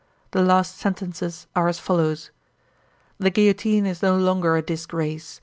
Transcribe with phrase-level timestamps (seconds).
[0.31, 2.31] The last sentences are as follows:
[3.19, 5.39] The guillotine is no longer a disgrace.